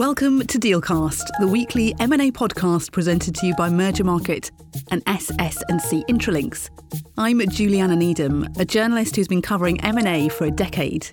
Welcome 0.00 0.46
to 0.46 0.58
Dealcast, 0.58 1.24
the 1.40 1.46
weekly 1.46 1.94
M&A 2.00 2.30
podcast 2.30 2.90
presented 2.90 3.34
to 3.34 3.46
you 3.46 3.54
by 3.54 3.68
Merger 3.68 4.02
Market 4.02 4.50
and 4.90 5.02
SS&C 5.06 6.04
Intralinks. 6.08 6.70
I'm 7.18 7.46
Juliana 7.50 7.96
Needham, 7.96 8.48
a 8.58 8.64
journalist 8.64 9.14
who's 9.14 9.28
been 9.28 9.42
covering 9.42 9.78
M&A 9.82 10.30
for 10.30 10.46
a 10.46 10.50
decade. 10.50 11.10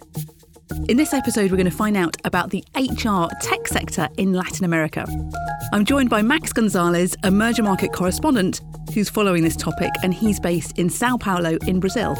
In 0.87 0.95
this 0.95 1.13
episode, 1.13 1.51
we're 1.51 1.57
going 1.57 1.69
to 1.69 1.75
find 1.75 1.97
out 1.97 2.15
about 2.23 2.51
the 2.51 2.63
HR 2.77 3.27
tech 3.41 3.67
sector 3.67 4.07
in 4.17 4.31
Latin 4.31 4.63
America. 4.63 5.05
I'm 5.73 5.83
joined 5.83 6.09
by 6.09 6.21
Max 6.21 6.53
Gonzalez, 6.53 7.13
a 7.23 7.29
Merger 7.29 7.63
Market 7.63 7.91
correspondent 7.91 8.61
who's 8.93 9.09
following 9.09 9.43
this 9.43 9.57
topic, 9.57 9.91
and 10.01 10.13
he's 10.13 10.39
based 10.39 10.79
in 10.79 10.89
Sao 10.89 11.17
Paulo 11.17 11.57
in 11.67 11.81
Brazil. 11.81 12.15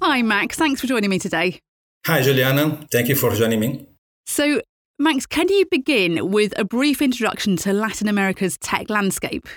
Hi, 0.00 0.22
Max. 0.22 0.56
Thanks 0.56 0.80
for 0.80 0.86
joining 0.86 1.10
me 1.10 1.18
today. 1.18 1.60
Hi, 2.06 2.20
Juliana. 2.20 2.86
Thank 2.92 3.08
you 3.08 3.14
for 3.14 3.34
joining 3.34 3.60
me. 3.60 3.86
So, 4.26 4.60
Max, 4.98 5.24
can 5.24 5.48
you 5.48 5.64
begin 5.70 6.30
with 6.30 6.52
a 6.58 6.62
brief 6.62 7.00
introduction 7.00 7.56
to 7.56 7.72
Latin 7.72 8.08
America's 8.08 8.58
tech 8.58 8.90
landscape? 8.90 9.48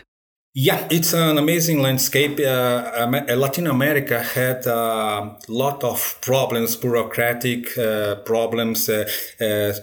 Yeah, 0.54 0.88
it's 0.90 1.12
an 1.12 1.38
amazing 1.38 1.82
landscape. 1.82 2.40
Uh, 2.40 3.06
Latin 3.36 3.68
America 3.68 4.24
had 4.24 4.66
a 4.66 5.38
lot 5.50 5.84
of 5.84 6.20
problems, 6.22 6.78
bureaucratic 6.78 7.78
uh, 7.78 8.16
problems. 8.24 8.88
Uh, 8.88 9.10
uh 9.42 9.74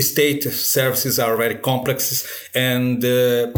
state 0.00 0.44
services 0.44 1.18
are 1.18 1.36
very 1.36 1.56
complex, 1.56 2.48
and 2.54 3.04
uh, 3.04 3.50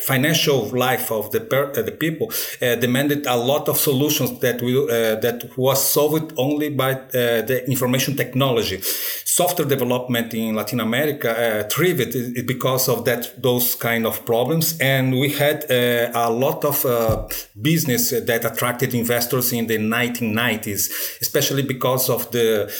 financial 0.00 0.68
life 0.68 1.10
of 1.10 1.30
the 1.30 1.40
per, 1.40 1.70
uh, 1.70 1.82
the 1.82 1.92
people 1.92 2.30
uh, 2.62 2.74
demanded 2.76 3.26
a 3.26 3.36
lot 3.36 3.68
of 3.68 3.76
solutions 3.78 4.38
that 4.40 4.60
will 4.62 4.84
uh, 4.84 5.16
that 5.20 5.50
was 5.56 5.82
solved 5.82 6.32
only 6.36 6.68
by 6.70 6.92
uh, 6.92 7.42
the 7.42 7.64
information 7.68 8.16
technology. 8.16 8.80
Software 9.24 9.68
development 9.68 10.34
in 10.34 10.54
Latin 10.54 10.80
America 10.80 11.30
uh, 11.30 11.68
thrived 11.68 12.46
because 12.46 12.88
of 12.88 13.04
that 13.04 13.40
those 13.42 13.74
kind 13.74 14.06
of 14.06 14.24
problems, 14.24 14.78
and 14.80 15.12
we 15.12 15.30
had 15.30 15.70
uh, 15.70 16.10
a 16.14 16.30
lot 16.30 16.64
of 16.64 16.76
business 17.60 18.10
that 18.10 18.44
attracted 18.44 18.94
investors 18.94 19.52
in 19.52 19.66
the 19.66 19.78
1990s, 19.78 21.20
especially 21.20 21.62
because 21.62 22.10
of 22.10 22.30
the 22.30 22.70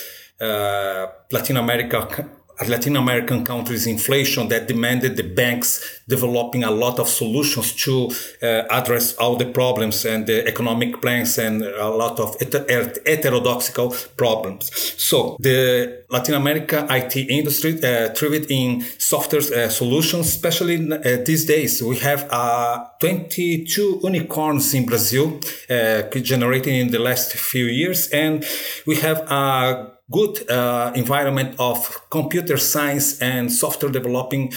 Latin 1.31 1.57
America 1.57 2.29
Latin 2.65 2.97
American 2.97 3.45
countries 3.45 3.87
inflation 3.87 4.49
that 4.49 4.67
demanded 4.67 5.17
the 5.17 5.23
banks 5.23 6.01
developing 6.09 6.65
a 6.65 6.71
lot 6.71 6.99
of 6.99 7.09
solutions 7.09 7.73
to 7.73 8.11
uh, 8.43 8.63
address 8.71 9.15
all 9.17 9.37
the 9.37 9.45
problems 9.45 10.05
and 10.05 10.27
the 10.27 10.47
economic 10.47 11.01
plans 11.03 11.39
and 11.39 11.63
a 11.63 11.91
lot 11.91 12.19
of 12.19 12.37
heterodoxical 12.41 13.95
problems. 14.17 14.71
So 14.97 15.37
the 15.41 16.05
Latin 16.09 16.35
America 16.35 16.87
IT 16.89 17.17
industry 17.17 17.75
uh, 17.83 18.11
thrived 18.15 18.51
in 18.51 18.83
software 18.99 19.43
uh, 19.43 19.69
solutions, 19.69 20.29
especially 20.29 20.91
uh, 20.91 21.19
these 21.25 21.45
days. 21.45 21.83
We 21.83 21.97
have 21.99 22.27
uh, 22.31 22.87
22 23.01 24.01
unicorns 24.03 24.73
in 24.75 24.87
Brazil 24.87 25.41
uh, 25.69 26.03
generated 26.23 26.73
in 26.73 26.91
the 26.91 26.99
last 26.99 27.33
few 27.33 27.67
years, 27.67 28.09
and 28.09 28.45
we 28.87 28.97
have 28.97 29.19
a 29.31 29.96
good 30.11 30.49
uh, 30.51 30.93
environment 30.95 31.57
of 31.59 32.09
computer 32.11 32.57
science 32.57 33.21
and 33.21 33.51
software 33.51 33.91
developing 33.91 34.53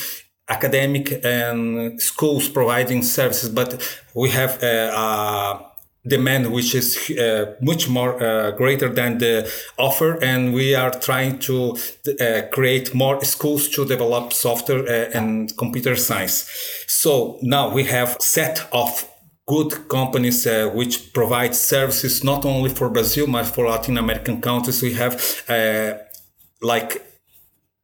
academic 0.47 1.23
and 1.23 2.01
schools 2.01 2.49
providing 2.49 3.03
services, 3.03 3.49
but 3.49 3.99
we 4.15 4.29
have 4.29 4.61
a, 4.63 4.89
a 4.93 5.69
demand 6.07 6.51
which 6.51 6.73
is 6.75 7.11
uh, 7.11 7.55
much 7.61 7.89
more 7.89 8.21
uh, 8.21 8.51
greater 8.51 8.89
than 8.89 9.17
the 9.17 9.51
offer. 9.77 10.17
And 10.23 10.53
we 10.53 10.73
are 10.75 10.91
trying 10.91 11.39
to 11.39 11.77
uh, 12.19 12.41
create 12.51 12.93
more 12.93 13.23
schools 13.23 13.67
to 13.69 13.85
develop 13.85 14.33
software 14.33 14.83
uh, 14.87 15.11
and 15.13 15.55
computer 15.57 15.95
science. 15.95 16.49
So 16.87 17.37
now 17.41 17.71
we 17.71 17.83
have 17.85 18.17
set 18.19 18.67
of 18.71 19.08
good 19.49 19.89
companies 19.89 20.45
uh, 20.45 20.69
which 20.73 21.11
provide 21.11 21.55
services 21.55 22.23
not 22.23 22.45
only 22.45 22.69
for 22.69 22.87
Brazil 22.89 23.25
but 23.27 23.45
for 23.45 23.67
Latin 23.67 23.97
American 23.97 24.39
countries. 24.41 24.81
We 24.83 24.93
have 24.93 25.13
uh, 25.49 25.93
like 26.61 26.91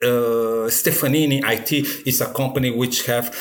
uh, 0.04 0.70
Stefanini 0.70 1.42
IT 1.44 1.72
is 2.06 2.22
a 2.22 2.32
company 2.32 2.70
which 2.70 3.08
have 3.08 3.36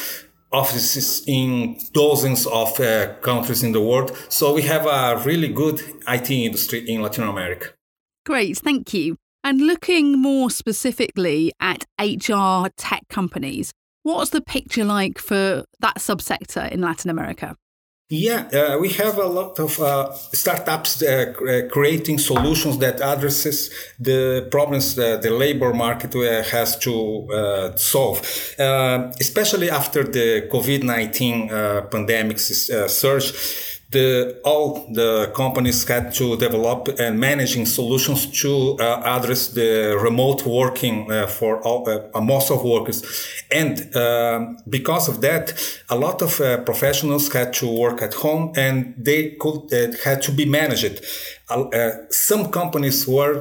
offices 0.51 1.23
in 1.27 1.79
dozens 1.93 2.47
of 2.47 2.81
uh, 2.81 3.15
countries 3.21 3.63
in 3.63 3.73
the 3.73 3.81
world. 3.81 4.17
So 4.29 4.55
we 4.55 4.63
have 4.63 4.87
a 4.87 5.23
really 5.27 5.49
good 5.49 5.81
IT 6.09 6.31
industry 6.31 6.89
in 6.89 7.03
Latin 7.03 7.25
America. 7.25 7.69
Great, 8.25 8.57
thank 8.57 8.95
you. 8.95 9.17
And 9.43 9.61
looking 9.61 10.19
more 10.19 10.49
specifically 10.51 11.53
at 11.61 11.85
HR 12.01 12.69
tech 12.79 13.03
companies, 13.11 13.73
what's 14.03 14.31
the 14.31 14.41
picture 14.41 14.85
like 14.85 15.19
for 15.19 15.65
that 15.81 15.97
subsector 15.97 16.71
in 16.71 16.81
Latin 16.81 17.11
America? 17.11 17.57
Yeah, 18.17 18.47
uh, 18.53 18.79
we 18.79 18.91
have 18.91 19.19
a 19.19 19.27
lot 19.27 19.59
of 19.59 19.81
uh, 19.81 20.13
startups 20.13 21.03
uh, 21.03 21.33
creating 21.69 22.19
solutions 22.19 22.79
that 22.79 23.01
addresses 23.01 23.71
the 23.99 24.47
problems 24.53 24.95
the 24.95 25.31
labor 25.31 25.75
market 25.75 26.15
uh, 26.15 26.45
has 26.45 26.79
to 26.79 27.29
uh, 27.33 27.77
solve, 27.77 28.21
uh, 28.57 29.11
especially 29.21 29.69
after 29.69 30.05
the 30.05 30.49
COVID-19 30.49 31.91
pandemic 31.91 32.39
surge 32.39 33.74
the 33.95 34.41
all 34.45 34.87
the 34.93 35.31
companies 35.35 35.79
had 35.89 36.13
to 36.15 36.37
develop 36.37 36.81
and 36.99 37.19
managing 37.19 37.65
solutions 37.67 38.21
to 38.43 38.77
uh, 38.81 39.17
address 39.17 39.49
the 39.49 39.97
remote 40.09 40.45
working 40.45 40.97
uh, 41.11 41.27
for 41.27 41.53
all, 41.67 41.81
uh, 41.89 42.21
most 42.21 42.51
of 42.51 42.63
workers. 42.65 42.99
And 43.51 43.75
um, 43.97 44.59
because 44.69 45.09
of 45.09 45.21
that 45.21 45.45
a 45.89 45.97
lot 45.97 46.23
of 46.23 46.41
uh, 46.41 46.47
professionals 46.71 47.33
had 47.33 47.53
to 47.61 47.67
work 47.85 48.03
at 48.03 48.15
home 48.15 48.53
and 48.57 48.95
they 48.99 49.23
could 49.41 49.61
uh, 49.73 49.97
had 50.05 50.21
to 50.23 50.33
be 50.33 50.45
managed. 50.45 50.95
Uh, 51.49 51.91
some 52.11 52.51
companies 52.51 53.07
were 53.07 53.37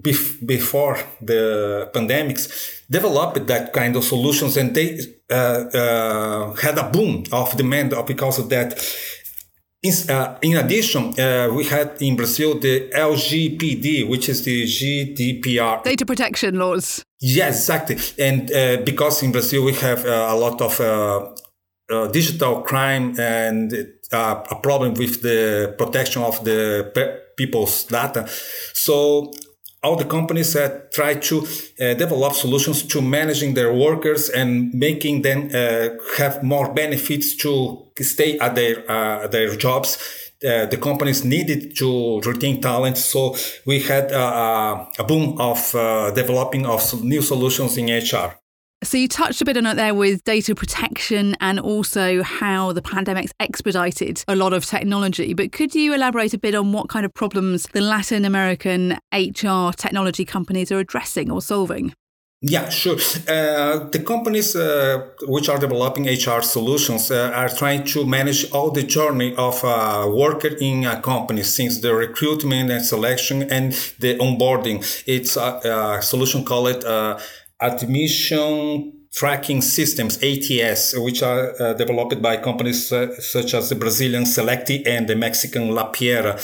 bef- 0.00 0.44
before 0.46 0.98
the 1.22 1.44
pandemics 1.94 2.44
developed 2.90 3.46
that 3.46 3.72
kind 3.72 3.94
of 3.96 4.04
solutions 4.04 4.56
and 4.56 4.74
they 4.74 4.98
had 6.66 6.78
a 6.84 6.88
boom 6.92 7.24
of 7.32 7.56
demand 7.56 7.94
because 8.06 8.38
of 8.38 8.48
that 8.48 8.68
in, 9.82 10.10
uh, 10.10 10.38
in 10.42 10.56
addition, 10.56 11.18
uh, 11.18 11.50
we 11.52 11.64
had 11.64 12.00
in 12.00 12.16
Brazil 12.16 12.58
the 12.58 12.90
LGPD, 12.94 14.08
which 14.08 14.28
is 14.28 14.44
the 14.44 14.64
GDPR. 14.64 15.82
Data 15.82 16.06
protection 16.06 16.58
laws. 16.58 17.04
Yes, 17.20 17.60
exactly. 17.60 17.96
And 18.18 18.50
uh, 18.52 18.82
because 18.84 19.22
in 19.22 19.32
Brazil 19.32 19.64
we 19.64 19.74
have 19.74 20.04
uh, 20.04 20.28
a 20.30 20.36
lot 20.36 20.60
of 20.60 20.80
uh, 20.80 21.32
uh, 21.90 22.08
digital 22.08 22.62
crime 22.62 23.18
and 23.18 23.72
a 24.12 24.56
problem 24.62 24.94
with 24.94 25.22
the 25.22 25.74
protection 25.78 26.22
of 26.22 26.44
the 26.44 26.90
pe- 26.94 27.18
people's 27.36 27.84
data. 27.84 28.26
So 28.72 29.32
all 29.82 29.96
the 29.96 30.04
companies 30.04 30.52
that 30.54 30.92
try 30.92 31.14
to 31.14 31.40
uh, 31.80 31.94
develop 31.94 32.32
solutions 32.32 32.82
to 32.82 33.00
managing 33.00 33.54
their 33.54 33.72
workers 33.72 34.28
and 34.28 34.72
making 34.74 35.22
them 35.22 35.50
uh, 35.54 35.88
have 36.18 36.42
more 36.42 36.72
benefits 36.72 37.36
to 37.36 37.86
stay 38.00 38.38
at 38.38 38.54
their 38.54 38.90
uh, 38.90 39.26
their 39.28 39.54
jobs. 39.56 39.98
Uh, 40.44 40.66
the 40.66 40.76
companies 40.76 41.24
needed 41.24 41.74
to 41.76 42.20
retain 42.20 42.60
talent, 42.60 42.98
so 42.98 43.34
we 43.64 43.80
had 43.80 44.12
uh, 44.12 44.84
a 44.98 45.04
boom 45.04 45.40
of 45.40 45.74
uh, 45.74 46.10
developing 46.10 46.66
of 46.66 47.02
new 47.02 47.22
solutions 47.22 47.76
in 47.78 47.86
HR. 47.86 48.38
So 48.86 48.98
you 48.98 49.08
touched 49.08 49.42
a 49.42 49.44
bit 49.44 49.56
on 49.56 49.66
it 49.66 49.74
there 49.74 49.96
with 49.96 50.22
data 50.22 50.54
protection 50.54 51.34
and 51.40 51.58
also 51.58 52.22
how 52.22 52.70
the 52.70 52.80
pandemic's 52.80 53.32
expedited 53.40 54.22
a 54.28 54.36
lot 54.36 54.52
of 54.52 54.64
technology. 54.64 55.34
But 55.34 55.50
could 55.50 55.74
you 55.74 55.92
elaborate 55.92 56.32
a 56.34 56.38
bit 56.38 56.54
on 56.54 56.70
what 56.70 56.88
kind 56.88 57.04
of 57.04 57.12
problems 57.12 57.66
the 57.72 57.80
Latin 57.80 58.24
American 58.24 58.92
HR 59.12 59.72
technology 59.72 60.24
companies 60.24 60.70
are 60.70 60.78
addressing 60.78 61.32
or 61.32 61.42
solving? 61.42 61.94
Yeah, 62.42 62.68
sure. 62.68 62.94
Uh, 63.26 63.88
the 63.90 64.04
companies 64.06 64.54
uh, 64.54 65.08
which 65.22 65.48
are 65.48 65.58
developing 65.58 66.06
HR 66.06 66.42
solutions 66.42 67.10
uh, 67.10 67.32
are 67.34 67.48
trying 67.48 67.82
to 67.86 68.06
manage 68.06 68.52
all 68.52 68.70
the 68.70 68.84
journey 68.84 69.34
of 69.34 69.64
a 69.64 70.08
worker 70.08 70.54
in 70.60 70.84
a 70.84 71.00
company 71.00 71.42
since 71.42 71.80
the 71.80 71.92
recruitment 71.92 72.70
and 72.70 72.84
selection 72.84 73.50
and 73.50 73.72
the 73.98 74.16
onboarding. 74.18 74.78
It's 75.08 75.36
a, 75.36 75.98
a 75.98 76.02
solution 76.02 76.44
called 76.44 76.84
uh, 76.84 77.18
admission 77.60 78.92
tracking 79.16 79.62
systems, 79.62 80.22
ATS, 80.22 80.94
which 80.98 81.22
are 81.22 81.54
uh, 81.60 81.72
developed 81.72 82.20
by 82.20 82.36
companies 82.36 82.92
uh, 82.92 83.18
such 83.18 83.54
as 83.54 83.70
the 83.70 83.74
Brazilian 83.74 84.26
Selecty 84.26 84.84
and 84.86 85.08
the 85.08 85.16
Mexican 85.16 85.74
La 85.74 85.90
Piera. 85.90 86.38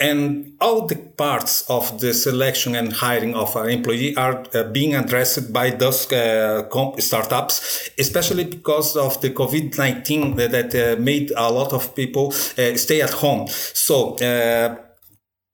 And 0.00 0.54
all 0.58 0.86
the 0.86 0.96
parts 0.96 1.68
of 1.68 2.00
the 2.00 2.14
selection 2.14 2.74
and 2.74 2.94
hiring 2.94 3.34
of 3.34 3.54
an 3.56 3.68
employee 3.68 4.16
are 4.16 4.42
uh, 4.54 4.64
being 4.64 4.94
addressed 4.94 5.52
by 5.52 5.70
those 5.70 6.10
uh, 6.12 6.66
startups, 6.98 7.90
especially 7.98 8.44
because 8.44 8.96
of 8.96 9.20
the 9.20 9.28
COVID-19 9.28 10.36
that, 10.36 10.50
that 10.52 10.74
uh, 10.74 11.00
made 11.00 11.30
a 11.36 11.52
lot 11.52 11.74
of 11.74 11.94
people 11.94 12.28
uh, 12.28 12.74
stay 12.76 13.02
at 13.02 13.10
home. 13.10 13.46
So, 13.48 14.16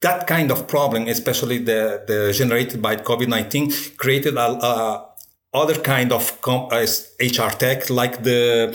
that 0.00 0.26
kind 0.26 0.50
of 0.50 0.66
problem, 0.66 1.08
especially 1.08 1.58
the, 1.58 2.02
the 2.06 2.32
generated 2.32 2.80
by 2.80 2.96
COVID-19, 2.96 3.96
created 3.96 4.36
a, 4.36 4.48
a 4.64 5.06
other 5.52 5.74
kind 5.74 6.12
of 6.12 6.38
HR 6.42 7.50
tech, 7.58 7.90
like 7.90 8.22
the 8.22 8.72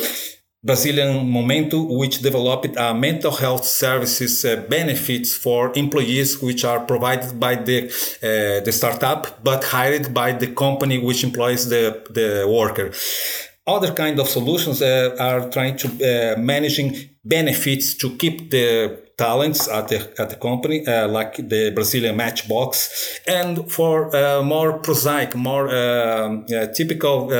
Brazilian 0.63 1.29
Momento, 1.29 1.83
which 1.83 2.19
developed 2.19 2.75
mental 2.95 3.31
health 3.31 3.65
services 3.65 4.43
uh, 4.43 4.55
benefits 4.67 5.35
for 5.35 5.71
employees, 5.75 6.41
which 6.41 6.65
are 6.65 6.79
provided 6.79 7.39
by 7.39 7.55
the 7.55 7.85
uh, 7.85 8.63
the 8.65 8.71
startup, 8.71 9.43
but 9.43 9.63
hired 9.63 10.13
by 10.13 10.31
the 10.31 10.47
company 10.47 10.97
which 10.97 11.23
employs 11.23 11.69
the 11.69 12.03
the 12.09 12.47
worker. 12.47 12.91
Other 13.67 13.93
kind 13.93 14.19
of 14.19 14.27
solutions 14.27 14.81
uh, 14.81 15.15
are 15.19 15.49
trying 15.49 15.75
to 15.77 15.87
uh, 15.87 16.39
managing 16.39 16.95
benefits 17.23 17.95
to 17.95 18.15
keep 18.17 18.51
the 18.51 19.01
talents 19.17 19.67
at 19.67 19.87
the 19.87 20.13
at 20.19 20.29
the 20.29 20.35
company, 20.35 20.85
uh, 20.85 21.07
like 21.07 21.37
the 21.37 21.71
Brazilian 21.73 22.15
Matchbox, 22.15 23.19
and 23.27 23.71
for 23.71 24.15
uh, 24.15 24.43
more 24.43 24.79
prosaic, 24.79 25.35
more 25.35 25.67
um, 25.75 26.45
typical 26.75 27.31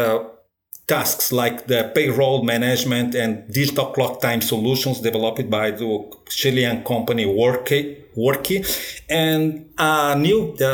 tasks 0.87 1.31
like 1.31 1.65
the 1.67 1.91
payroll 1.95 2.43
management 2.43 3.15
and 3.15 3.51
digital 3.51 3.87
clock 3.87 4.21
time 4.21 4.41
solutions 4.41 5.01
developed 5.01 5.49
by 5.49 5.71
the 5.71 6.11
Chilean 6.29 6.83
company 6.83 7.25
Worky, 7.25 8.03
Worky 8.15 8.63
and 9.09 9.69
a 9.77 10.15
new 10.15 10.55
uh, 10.61 10.65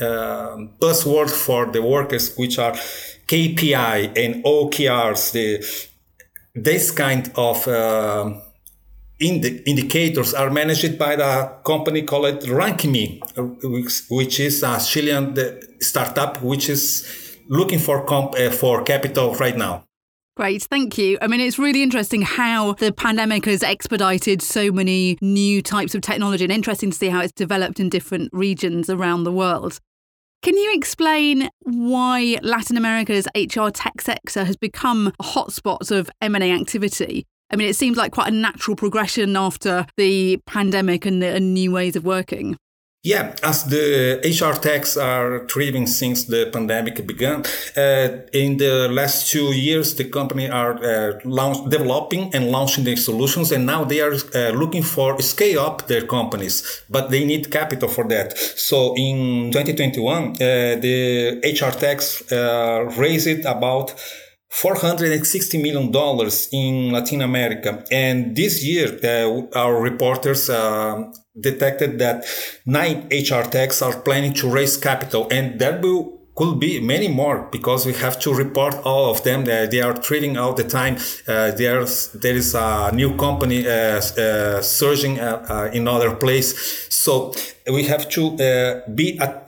uh, 0.00 0.56
buzzword 0.80 1.30
for 1.30 1.66
the 1.66 1.82
workers, 1.82 2.36
which 2.36 2.58
are 2.58 2.74
KPI 3.32 4.12
and 4.14 4.44
OKRs. 4.44 5.32
The, 5.32 5.64
this 6.54 6.90
kind 6.90 7.32
of 7.34 7.66
uh, 7.66 8.34
indi- 9.18 9.62
indicators 9.66 10.34
are 10.34 10.50
managed 10.50 10.98
by 10.98 11.16
the 11.16 11.50
company 11.64 12.02
called 12.02 12.42
Rankmi, 12.42 13.22
which, 13.62 14.02
which 14.10 14.38
is 14.38 14.62
a 14.62 14.78
Chilean 14.78 15.34
startup 15.80 16.42
which 16.42 16.68
is 16.68 17.38
looking 17.48 17.78
for 17.78 18.04
comp 18.04 18.34
uh, 18.38 18.50
for 18.50 18.82
capital 18.82 19.34
right 19.36 19.56
now. 19.56 19.84
Great, 20.36 20.64
thank 20.64 20.98
you. 20.98 21.16
I 21.22 21.26
mean, 21.26 21.40
it's 21.40 21.58
really 21.58 21.82
interesting 21.82 22.20
how 22.22 22.74
the 22.74 22.92
pandemic 22.92 23.46
has 23.46 23.62
expedited 23.62 24.42
so 24.42 24.70
many 24.70 25.16
new 25.22 25.62
types 25.62 25.94
of 25.94 26.02
technology 26.02 26.44
and 26.44 26.52
interesting 26.52 26.90
to 26.90 26.96
see 26.96 27.08
how 27.08 27.20
it's 27.20 27.32
developed 27.32 27.80
in 27.80 27.88
different 27.88 28.28
regions 28.34 28.90
around 28.90 29.24
the 29.24 29.32
world. 29.32 29.78
Can 30.42 30.56
you 30.56 30.74
explain 30.74 31.50
why 31.60 32.36
Latin 32.42 32.76
America's 32.76 33.28
HR 33.36 33.68
tech 33.68 34.00
sector 34.00 34.42
has 34.42 34.56
become 34.56 35.12
a 35.20 35.22
hotspot 35.22 35.92
of 35.92 36.10
M&A 36.20 36.50
activity? 36.50 37.26
I 37.52 37.54
mean, 37.54 37.68
it 37.68 37.76
seems 37.76 37.96
like 37.96 38.10
quite 38.10 38.26
a 38.26 38.34
natural 38.34 38.76
progression 38.76 39.36
after 39.36 39.86
the 39.96 40.38
pandemic 40.46 41.06
and, 41.06 41.22
the, 41.22 41.28
and 41.28 41.54
new 41.54 41.70
ways 41.70 41.94
of 41.94 42.04
working. 42.04 42.56
Yeah, 43.04 43.34
as 43.42 43.64
the 43.64 44.20
HR 44.22 44.54
techs 44.54 44.96
are 44.96 45.44
thriving 45.48 45.88
since 45.88 46.22
the 46.26 46.48
pandemic 46.52 47.04
began, 47.04 47.42
uh, 47.76 48.22
in 48.32 48.58
the 48.58 48.88
last 48.88 49.28
two 49.28 49.52
years, 49.52 49.96
the 49.96 50.04
company 50.04 50.48
are 50.48 50.74
uh, 50.84 51.18
launch, 51.24 51.68
developing 51.68 52.32
and 52.32 52.52
launching 52.52 52.84
their 52.84 52.94
solutions, 52.94 53.50
and 53.50 53.66
now 53.66 53.82
they 53.82 54.00
are 54.00 54.12
uh, 54.12 54.50
looking 54.50 54.84
for 54.84 55.20
scale 55.20 55.58
up 55.58 55.88
their 55.88 56.06
companies, 56.06 56.84
but 56.88 57.10
they 57.10 57.24
need 57.24 57.50
capital 57.50 57.88
for 57.88 58.06
that. 58.06 58.38
So 58.38 58.94
in 58.96 59.50
2021, 59.50 60.30
uh, 60.30 60.36
the 60.80 61.40
HR 61.42 61.76
techs 61.76 62.30
uh, 62.30 62.88
raised 62.96 63.44
about 63.44 63.94
460 64.48 65.60
million 65.60 65.90
dollars 65.90 66.48
in 66.52 66.92
Latin 66.92 67.22
America, 67.22 67.82
and 67.90 68.36
this 68.36 68.62
year 68.62 68.96
uh, 69.02 69.58
our 69.58 69.80
reporters 69.80 70.48
detected 71.38 71.98
that 71.98 72.24
nine 72.66 73.08
HR 73.10 73.42
techs 73.42 73.80
are 73.82 73.98
planning 74.00 74.34
to 74.34 74.50
raise 74.50 74.76
capital 74.76 75.28
and 75.30 75.58
there 75.58 75.80
will 75.80 76.22
could 76.34 76.58
be 76.58 76.80
many 76.80 77.08
more 77.08 77.48
because 77.52 77.84
we 77.84 77.92
have 77.92 78.18
to 78.18 78.32
report 78.32 78.74
all 78.84 79.10
of 79.10 79.22
them. 79.22 79.44
They, 79.44 79.66
they 79.66 79.80
are 79.82 79.92
trading 79.92 80.36
all 80.38 80.54
the 80.54 80.64
time. 80.64 80.96
Uh, 81.28 81.50
there's 81.50 82.12
there 82.12 82.34
is 82.34 82.54
a 82.54 82.90
new 82.92 83.16
company 83.16 83.66
uh, 83.66 84.00
uh, 84.00 84.62
surging 84.62 85.20
uh, 85.20 85.44
uh, 85.48 85.70
in 85.72 85.86
other 85.86 86.14
place, 86.14 86.88
so 86.88 87.34
we 87.70 87.84
have 87.84 88.08
to 88.10 88.34
uh, 88.36 88.90
be 88.94 89.18
at, 89.18 89.44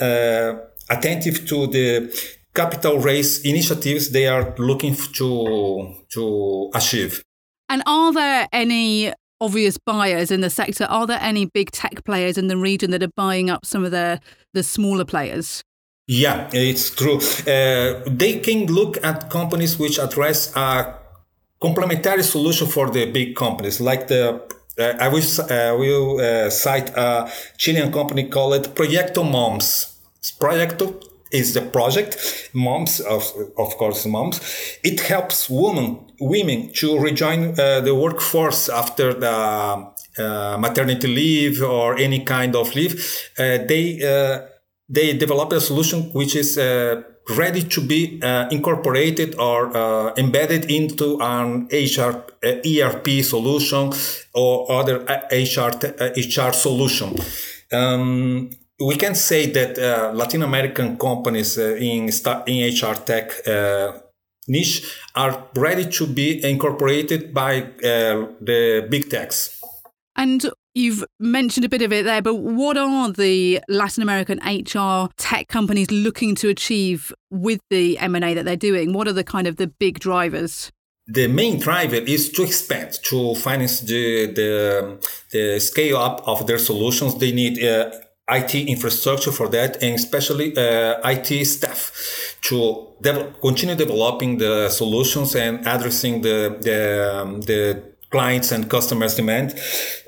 attentive 0.90 1.46
to 1.48 1.66
the 1.68 2.12
capital 2.54 2.98
raise 2.98 3.42
initiatives 3.44 4.10
they 4.10 4.26
are 4.26 4.54
looking 4.58 4.94
to 4.94 5.94
to 6.10 6.70
achieve. 6.74 7.22
And 7.70 7.82
are 7.86 8.12
there 8.12 8.46
any 8.52 9.14
obvious 9.40 9.78
buyers 9.78 10.30
in 10.30 10.40
the 10.40 10.50
sector. 10.50 10.84
Are 10.84 11.06
there 11.06 11.18
any 11.20 11.46
big 11.46 11.70
tech 11.70 12.04
players 12.04 12.38
in 12.38 12.48
the 12.48 12.56
region 12.56 12.90
that 12.90 13.02
are 13.02 13.12
buying 13.16 13.50
up 13.50 13.64
some 13.64 13.84
of 13.84 13.90
the 13.90 14.20
the 14.52 14.62
smaller 14.62 15.04
players? 15.04 15.62
Yeah, 16.06 16.50
it's 16.52 16.90
true. 16.90 17.18
Uh, 17.46 18.02
they 18.06 18.38
can 18.40 18.66
look 18.66 19.02
at 19.02 19.30
companies 19.30 19.78
which 19.78 19.98
address 19.98 20.54
a 20.54 20.98
complementary 21.60 22.22
solution 22.22 22.66
for 22.66 22.90
the 22.90 23.10
big 23.10 23.34
companies, 23.34 23.80
like 23.80 24.08
the 24.08 24.42
uh, 24.78 24.94
I 24.98 25.08
will, 25.08 25.22
uh, 25.22 25.76
will 25.78 26.20
uh, 26.20 26.50
cite 26.50 26.90
a 26.96 27.30
Chilean 27.56 27.92
company 27.92 28.28
called 28.28 28.74
Proyecto 28.74 29.22
Moms. 29.22 30.00
Proyecto 30.40 31.00
is 31.34 31.52
the 31.52 31.62
project 31.62 32.50
moms 32.54 33.00
of, 33.00 33.32
of 33.58 33.76
course 33.76 34.06
moms. 34.06 34.40
It 34.82 35.00
helps 35.00 35.50
women 35.50 36.12
women 36.20 36.72
to 36.72 36.98
rejoin 36.98 37.58
uh, 37.58 37.80
the 37.80 37.94
workforce 37.94 38.68
after 38.68 39.12
the 39.12 39.92
uh, 40.18 40.56
maternity 40.58 41.08
leave 41.08 41.62
or 41.62 41.96
any 41.96 42.20
kind 42.24 42.54
of 42.54 42.74
leave. 42.74 42.94
Uh, 43.38 43.58
they 43.66 44.00
uh, 44.02 44.46
they 44.88 45.16
develop 45.16 45.52
a 45.52 45.60
solution 45.60 46.02
which 46.12 46.36
is 46.36 46.56
uh, 46.56 47.02
ready 47.36 47.62
to 47.62 47.80
be 47.80 48.20
uh, 48.22 48.48
incorporated 48.50 49.34
or 49.38 50.12
embedded 50.16 50.70
into 50.70 51.18
an 51.20 51.66
HR 51.72 52.22
ERP 52.44 53.24
solution 53.24 53.92
or 54.34 54.70
other 54.70 54.98
HR 55.32 55.70
HR 56.16 56.52
solution. 56.52 57.16
Um, 57.72 58.50
we 58.80 58.96
can 58.96 59.14
say 59.14 59.46
that 59.50 59.78
uh, 59.78 60.12
Latin 60.12 60.42
American 60.42 60.96
companies 60.96 61.58
uh, 61.58 61.76
in 61.76 62.10
in 62.46 62.74
HR 62.74 62.94
tech 62.94 63.46
uh, 63.46 63.92
niche 64.48 64.98
are 65.14 65.48
ready 65.54 65.86
to 65.90 66.06
be 66.06 66.42
incorporated 66.44 67.32
by 67.32 67.62
uh, 67.62 68.26
the 68.40 68.86
big 68.90 69.08
techs. 69.10 69.60
And 70.16 70.50
you've 70.74 71.04
mentioned 71.18 71.64
a 71.64 71.68
bit 71.68 71.82
of 71.82 71.92
it 71.92 72.04
there, 72.04 72.22
but 72.22 72.34
what 72.34 72.76
are 72.76 73.10
the 73.12 73.60
Latin 73.68 74.02
American 74.02 74.38
HR 74.44 75.08
tech 75.16 75.48
companies 75.48 75.90
looking 75.90 76.34
to 76.36 76.48
achieve 76.48 77.12
with 77.30 77.60
the 77.70 77.98
M&A 77.98 78.34
that 78.34 78.44
they're 78.44 78.56
doing? 78.56 78.92
What 78.92 79.08
are 79.08 79.12
the 79.12 79.24
kind 79.24 79.46
of 79.46 79.56
the 79.56 79.66
big 79.66 79.98
drivers? 79.98 80.70
the 81.06 81.28
main 81.28 81.60
driver 81.60 81.96
is 81.96 82.32
to 82.32 82.42
expand 82.42 82.98
to 83.02 83.34
finance 83.34 83.80
the 83.80 84.26
the, 84.32 84.98
the 85.32 85.60
scale 85.60 85.98
up 85.98 86.26
of 86.26 86.46
their 86.46 86.56
solutions 86.58 87.18
they 87.18 87.30
need 87.30 87.62
uh, 87.62 87.90
IT 88.28 88.54
infrastructure 88.54 89.32
for 89.32 89.48
that, 89.48 89.82
and 89.82 89.94
especially 89.94 90.56
uh, 90.56 90.98
IT 91.04 91.44
staff 91.44 92.36
to 92.42 92.88
continue 93.40 93.74
developing 93.74 94.38
the 94.38 94.68
solutions 94.70 95.34
and 95.34 95.66
addressing 95.66 96.22
the 96.22 96.56
the, 96.60 97.20
um, 97.20 97.40
the 97.42 97.93
clients 98.14 98.52
and 98.52 98.70
customers 98.70 99.16
demand 99.16 99.48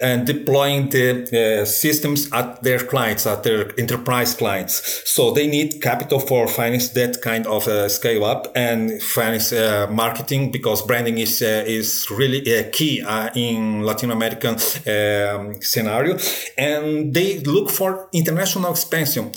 and 0.00 0.26
deploying 0.26 0.88
the 0.90 1.06
uh, 1.10 1.64
systems 1.64 2.30
at 2.32 2.62
their 2.62 2.78
clients, 2.78 3.26
at 3.26 3.42
their 3.42 3.72
enterprise 3.80 4.32
clients. 4.34 4.74
So 5.04 5.32
they 5.32 5.46
need 5.48 5.82
capital 5.82 6.20
for 6.20 6.46
finance 6.46 6.90
that 6.90 7.20
kind 7.20 7.44
of 7.46 7.66
uh, 7.66 7.88
scale 7.88 8.24
up 8.24 8.42
and 8.54 9.02
finance 9.02 9.52
uh, 9.52 9.88
marketing 9.90 10.52
because 10.52 10.86
branding 10.86 11.18
is 11.18 11.42
uh, 11.42 11.64
is 11.78 12.06
really 12.10 12.40
uh, 12.46 12.70
key 12.76 13.02
uh, 13.02 13.30
in 13.34 13.82
Latin 13.82 14.10
American 14.10 14.54
um, 14.54 15.60
scenario. 15.60 16.16
And 16.56 17.12
they 17.12 17.40
look 17.40 17.70
for 17.70 18.08
international 18.12 18.70
expansion. 18.70 19.32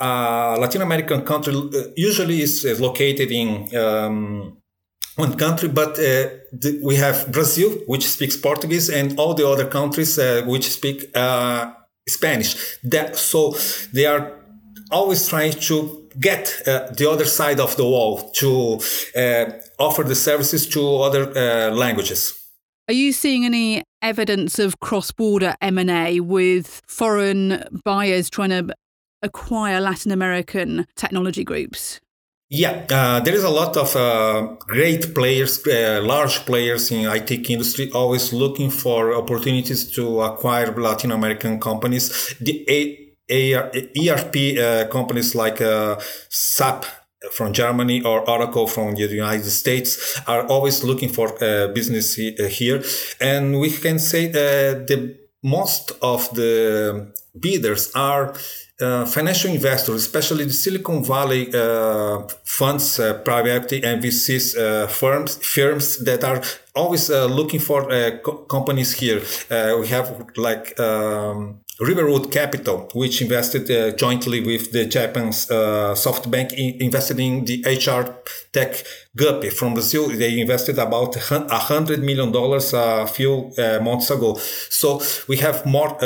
Latin 0.00 0.82
American 0.82 1.20
country 1.22 1.54
usually 1.96 2.40
is 2.42 2.80
located 2.80 3.30
in 3.30 3.48
um, 3.76 4.56
one 5.16 5.36
country, 5.36 5.68
but 5.68 5.92
uh, 5.92 6.28
the, 6.52 6.80
we 6.82 6.96
have 6.96 7.30
Brazil, 7.30 7.70
which 7.86 8.06
speaks 8.06 8.36
Portuguese, 8.36 8.90
and 8.90 9.18
all 9.18 9.34
the 9.34 9.48
other 9.48 9.66
countries 9.66 10.18
uh, 10.18 10.42
which 10.46 10.70
speak 10.70 11.10
uh, 11.14 11.72
Spanish. 12.08 12.78
That, 12.82 13.16
so 13.16 13.56
they 13.92 14.06
are 14.06 14.32
always 14.90 15.28
trying 15.28 15.52
to 15.52 16.08
get 16.20 16.62
uh, 16.66 16.88
the 16.96 17.10
other 17.10 17.24
side 17.24 17.60
of 17.60 17.76
the 17.76 17.84
wall 17.84 18.30
to 18.32 18.80
uh, 19.16 19.52
offer 19.78 20.02
the 20.04 20.14
services 20.14 20.68
to 20.68 20.96
other 20.98 21.32
uh, 21.36 21.70
languages. 21.74 22.40
Are 22.88 22.94
you 22.94 23.12
seeing 23.12 23.44
any 23.44 23.82
evidence 24.02 24.58
of 24.58 24.78
cross-border 24.80 25.54
M&A 25.62 26.20
with 26.20 26.82
foreign 26.86 27.64
buyers 27.84 28.28
trying 28.28 28.50
to 28.50 28.74
acquire 29.22 29.80
Latin 29.80 30.12
American 30.12 30.86
technology 30.94 31.44
groups? 31.44 32.00
Yeah, 32.50 32.84
uh, 32.90 33.20
there 33.20 33.34
is 33.34 33.42
a 33.42 33.48
lot 33.50 33.76
of 33.76 33.96
uh, 33.96 34.54
great 34.60 35.14
players, 35.14 35.66
uh, 35.66 36.00
large 36.04 36.40
players 36.44 36.90
in 36.92 37.06
IT 37.06 37.30
industry, 37.50 37.90
always 37.92 38.32
looking 38.32 38.70
for 38.70 39.14
opportunities 39.14 39.90
to 39.96 40.20
acquire 40.20 40.70
Latin 40.76 41.10
American 41.10 41.58
companies. 41.58 42.34
The 42.40 42.64
A- 42.68 43.00
ERP 43.96 44.36
uh, 44.58 44.86
companies 44.92 45.34
like 45.34 45.60
uh, 45.62 45.98
SAP 46.28 46.84
from 47.32 47.54
Germany 47.54 48.02
or 48.02 48.28
Oracle 48.28 48.66
from 48.66 48.94
the 48.94 49.06
United 49.06 49.50
States 49.50 50.20
are 50.26 50.46
always 50.46 50.84
looking 50.84 51.08
for 51.08 51.42
uh, 51.42 51.68
business 51.68 52.14
here, 52.14 52.84
and 53.20 53.58
we 53.58 53.70
can 53.70 53.98
say 53.98 54.26
the 54.28 55.16
most 55.42 55.92
of 56.02 56.28
the 56.34 57.12
bidders 57.40 57.90
are 57.94 58.34
uh, 58.80 59.06
financial 59.06 59.52
investors, 59.52 60.02
especially 60.02 60.44
the 60.44 60.52
Silicon 60.52 61.04
Valley 61.04 61.48
uh, 61.54 62.22
funds, 62.44 62.98
uh, 62.98 63.14
private 63.24 63.50
equity 63.52 63.82
and 63.84 64.02
VCs 64.02 64.56
uh, 64.56 64.86
firms, 64.88 65.36
firms 65.36 65.98
that 66.04 66.24
are 66.24 66.42
always 66.74 67.08
uh, 67.08 67.26
looking 67.26 67.60
for 67.60 67.84
co- 68.24 68.38
companies 68.48 68.94
here. 68.94 69.22
we 69.78 69.86
have 69.86 70.26
like 70.36 70.78
um, 70.80 71.60
Riverwood 71.78 72.32
Capital, 72.32 72.88
which 72.94 73.22
invested 73.22 73.96
jointly 73.96 74.40
with 74.40 74.72
the 74.72 74.86
Japanese 74.86 75.46
SoftBank, 75.46 76.52
in- 76.54 76.82
invested 76.82 77.20
in 77.20 77.44
the 77.44 77.62
HR 77.66 78.16
tech 78.52 78.82
Gupy 79.16 79.50
from 79.50 79.74
Brazil. 79.74 80.08
They 80.08 80.40
invested 80.40 80.78
about 80.80 81.14
a 81.16 81.58
hundred 81.58 82.00
million 82.02 82.32
dollars 82.32 82.72
a 82.74 83.06
few 83.06 83.52
months 83.82 84.10
ago. 84.10 84.34
So 84.70 85.00
we 85.28 85.36
have 85.38 85.64
more 85.64 85.96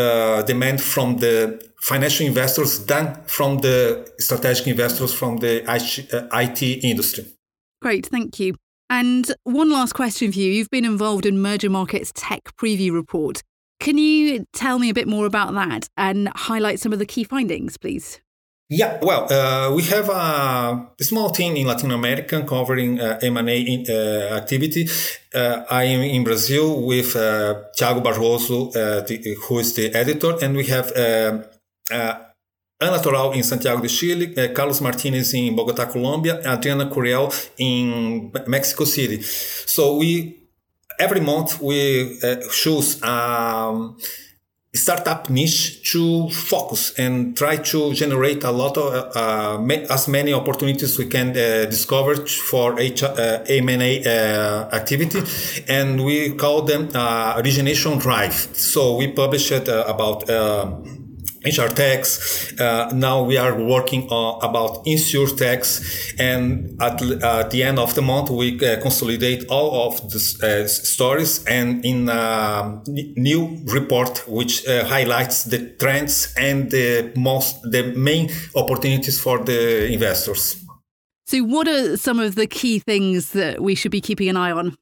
demand 0.47 0.83
from 0.83 1.17
the 1.17 1.68
financial 1.81 2.27
investors 2.27 2.85
than 2.87 3.23
from 3.27 3.59
the 3.59 4.11
strategic 4.19 4.67
investors 4.67 5.15
from 5.15 5.39
the 5.39 5.63
IT 5.69 6.63
uh, 6.63 6.87
industry. 6.87 7.27
Great, 7.81 8.07
thank 8.07 8.41
you. 8.41 8.55
And 8.91 9.31
one 9.45 9.71
last 9.71 9.93
question 9.93 10.33
for 10.33 10.39
you. 10.39 10.51
You've 10.51 10.71
been 10.71 10.85
involved 10.85 11.27
in 11.27 11.41
Merger 11.41 11.71
Markets 11.71 12.11
Tech 12.15 12.57
Preview 12.57 12.93
Report. 12.93 13.43
Can 13.81 13.99
you 13.99 14.47
tell 14.53 14.79
me 14.79 14.91
a 14.91 14.95
bit 14.95 15.07
more 15.07 15.27
about 15.27 15.55
that 15.55 15.89
and 15.97 16.29
highlight 16.35 16.81
some 16.81 16.93
of 16.93 16.99
the 16.99 17.07
key 17.07 17.23
findings, 17.23 17.77
please? 17.77 18.21
Yeah, 18.71 18.99
well, 19.01 19.33
uh, 19.33 19.75
we 19.75 19.83
have 19.85 20.11
a 20.11 20.91
small 21.01 21.31
team 21.31 21.57
in 21.57 21.67
Latin 21.67 21.91
America 21.91 22.43
covering 22.43 23.01
uh, 23.01 23.19
M&A 23.23 23.61
in, 23.61 23.87
uh, 23.89 24.35
activity. 24.37 24.89
Uh, 25.35 25.65
I 25.71 25.85
am 25.85 26.03
in 26.03 26.23
Brazil 26.23 26.85
with 26.85 27.17
uh, 27.17 27.63
Thiago 27.79 28.03
Barroso, 28.03 28.69
uh, 28.69 29.01
the, 29.07 29.37
who 29.43 29.59
is 29.61 29.75
the 29.75 29.95
editor, 29.95 30.37
and 30.43 30.55
we 30.55 30.67
have 30.67 30.93
uh, 30.95 31.45
Ana 32.81 33.01
Toral 33.01 33.35
em 33.35 33.43
Santiago 33.43 33.83
de 33.83 33.89
Chile, 33.89 34.35
uh, 34.37 34.53
Carlos 34.55 34.81
Martinez 34.81 35.35
em 35.35 35.53
Bogotá, 35.53 35.85
Colômbia, 35.85 36.41
Adriana 36.45 36.87
Curiel 36.87 37.29
in 37.59 38.31
Mexico 38.47 38.87
City. 38.87 39.21
So 39.67 39.99
we 39.99 40.49
every 41.01 41.21
month 41.21 41.61
we 41.61 42.19
uh, 42.23 42.37
choose 42.51 43.01
um, 43.03 43.97
startup 44.73 45.29
niche 45.29 45.83
to 45.93 46.29
focus 46.31 46.93
and 46.99 47.37
try 47.37 47.57
to 47.57 47.93
generate 47.95 48.45
a 48.45 48.51
lot 48.51 48.77
of 48.77 49.17
uh, 49.17 49.75
as 49.91 50.07
many 50.07 50.33
opportunities 50.33 50.99
we 50.99 51.07
can 51.07 51.31
uh, 51.31 51.65
discover 51.69 52.15
for 52.27 52.79
H, 52.79 53.03
uh, 53.03 53.43
M&A 53.49 54.05
uh, 54.05 54.69
activity 54.73 55.21
and 55.69 56.05
we 56.05 56.35
call 56.35 56.63
them 56.63 56.91
uh, 56.95 57.35
origination 57.39 57.99
drive 57.99 58.35
so 58.35 58.97
we 58.97 59.09
published 59.09 59.69
uh, 59.69 59.85
about 59.89 60.29
HR 61.45 61.69
techs. 61.69 62.53
Uh, 62.59 62.91
now 62.95 63.23
we 63.23 63.37
are 63.37 63.55
working 63.55 64.09
on 64.11 64.39
about 64.43 64.85
insurtechs, 64.85 66.15
and 66.19 66.81
at, 66.83 67.01
uh, 67.01 67.49
the 67.49 67.63
end 67.63 67.79
of 67.79 67.95
the 67.95 68.03
month 68.03 68.31
we 68.31 68.59
uh, 68.61 68.81
consolidate 68.81 69.45
all 69.49 69.87
of 69.87 70.11
the 70.11 70.19
uh, 70.43 70.69
stories 70.69 71.45
and 71.47 71.85
in 71.85 72.09
a 72.09 72.13
um, 72.13 72.83
new 72.87 73.59
report 73.67 74.25
which 74.29 74.67
uh, 74.67 74.85
highlights 74.85 75.45
the 75.45 75.59
trends 75.79 76.35
and 76.37 76.71
the 76.71 77.13
most 77.17 77.63
the 77.63 77.93
main 77.97 78.31
opportunities 78.55 79.21
for 79.21 79.39
the 79.45 79.87
investors. 79.93 80.57
So, 81.27 81.43
what 81.43 81.69
are 81.69 81.97
some 81.97 82.19
of 82.19 82.37
the 82.37 82.47
key 82.47 82.79
things 82.79 83.33
that 83.33 83.61
we 83.61 83.75
should 83.75 83.93
be 83.93 84.01
keeping 84.01 84.29
an 84.29 84.37
eye 84.37 84.51
on? 84.51 84.77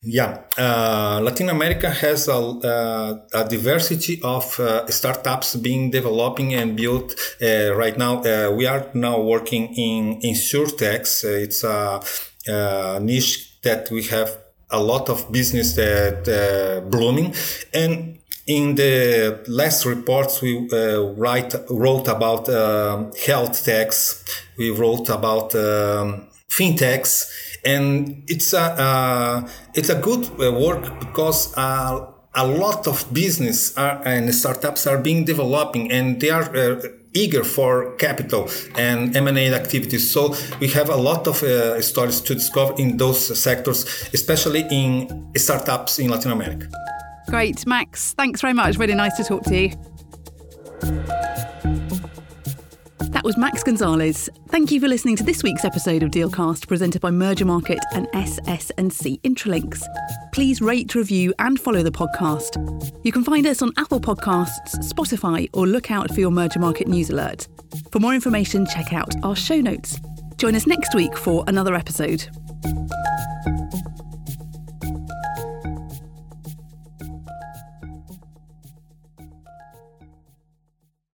Yeah, 0.00 0.42
uh, 0.56 1.20
Latin 1.24 1.48
America 1.48 1.90
has 1.90 2.28
a, 2.28 2.34
uh, 2.34 3.18
a 3.34 3.48
diversity 3.48 4.20
of 4.22 4.60
uh, 4.60 4.86
startups 4.86 5.56
being 5.56 5.90
developing 5.90 6.54
and 6.54 6.76
built 6.76 7.16
uh, 7.42 7.74
right 7.74 7.98
now. 7.98 8.22
Uh, 8.22 8.52
we 8.52 8.64
are 8.66 8.88
now 8.94 9.20
working 9.20 9.74
in 9.74 10.20
insurtechs. 10.20 11.24
Uh, 11.24 11.42
it's 11.42 11.64
a, 11.64 12.00
a, 12.46 13.00
niche 13.00 13.60
that 13.62 13.90
we 13.90 14.04
have 14.04 14.38
a 14.70 14.80
lot 14.80 15.08
of 15.08 15.32
business 15.32 15.74
that 15.74 16.84
blooming, 16.92 17.34
and 17.74 18.20
in 18.46 18.76
the 18.76 19.42
last 19.48 19.84
reports 19.84 20.40
we 20.40 20.68
write 21.16 21.54
wrote 21.70 22.06
about 22.06 22.48
um, 22.48 23.10
health 23.26 23.64
techs. 23.64 24.24
We 24.56 24.70
wrote 24.70 25.08
about 25.08 25.56
um, 25.56 26.28
fintechs 26.48 27.47
and 27.64 28.22
it's 28.28 28.52
a 28.52 28.60
uh, 28.60 29.48
it's 29.74 29.88
a 29.88 29.94
good 29.94 30.28
uh, 30.40 30.52
work 30.52 30.98
because 31.00 31.54
uh, 31.56 32.06
a 32.34 32.46
lot 32.46 32.86
of 32.86 33.12
business 33.12 33.76
are, 33.76 34.00
and 34.04 34.34
startups 34.34 34.86
are 34.86 34.98
being 34.98 35.24
developing 35.24 35.90
and 35.90 36.20
they 36.20 36.30
are 36.30 36.54
uh, 36.56 36.80
eager 37.14 37.42
for 37.42 37.96
capital 37.96 38.48
and 38.76 39.16
M&A 39.16 39.52
activities. 39.52 40.12
So 40.12 40.34
we 40.60 40.68
have 40.68 40.88
a 40.88 40.96
lot 40.96 41.26
of 41.26 41.42
uh, 41.42 41.80
stories 41.80 42.20
to 42.22 42.34
discover 42.34 42.74
in 42.78 42.96
those 42.96 43.42
sectors, 43.42 43.84
especially 44.12 44.66
in 44.70 45.30
startups 45.36 45.98
in 45.98 46.10
Latin 46.10 46.32
America. 46.32 46.68
Great, 47.28 47.66
Max. 47.66 48.14
Thanks 48.14 48.40
very 48.40 48.54
much. 48.54 48.76
Really 48.78 48.94
nice 48.94 49.16
to 49.16 49.24
talk 49.24 49.42
to 49.44 49.56
you. 49.56 51.17
That 53.18 53.24
was 53.24 53.36
Max 53.36 53.64
Gonzalez. 53.64 54.30
Thank 54.46 54.70
you 54.70 54.78
for 54.78 54.86
listening 54.86 55.16
to 55.16 55.24
this 55.24 55.42
week's 55.42 55.64
episode 55.64 56.04
of 56.04 56.12
Dealcast 56.12 56.68
presented 56.68 57.02
by 57.02 57.10
Merger 57.10 57.44
Market 57.44 57.80
and 57.92 58.06
SS&C 58.14 59.18
Intralinks. 59.24 59.82
Please 60.30 60.60
rate, 60.60 60.94
review 60.94 61.34
and 61.40 61.58
follow 61.58 61.82
the 61.82 61.90
podcast. 61.90 62.94
You 63.02 63.10
can 63.10 63.24
find 63.24 63.44
us 63.44 63.60
on 63.60 63.72
Apple 63.76 63.98
Podcasts, 63.98 64.76
Spotify 64.84 65.48
or 65.52 65.66
look 65.66 65.90
out 65.90 66.14
for 66.14 66.20
your 66.20 66.30
Merger 66.30 66.60
Market 66.60 66.86
news 66.86 67.10
alert. 67.10 67.48
For 67.90 67.98
more 67.98 68.14
information, 68.14 68.66
check 68.66 68.92
out 68.92 69.12
our 69.24 69.34
show 69.34 69.60
notes. 69.60 69.98
Join 70.36 70.54
us 70.54 70.68
next 70.68 70.94
week 70.94 71.18
for 71.18 71.42
another 71.48 71.74
episode. 71.74 72.28